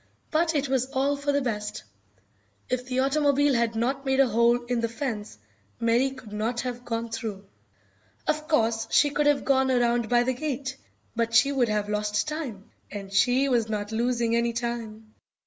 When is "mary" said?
5.79-6.09